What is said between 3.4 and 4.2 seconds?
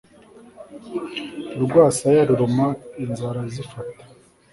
zifata